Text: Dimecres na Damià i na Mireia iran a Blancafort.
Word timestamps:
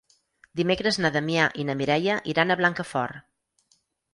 Dimecres 0.61 0.97
na 1.03 1.11
Damià 1.17 1.43
i 1.63 1.65
na 1.69 1.75
Mireia 1.83 2.15
iran 2.33 2.55
a 2.55 2.59
Blancafort. 2.63 3.81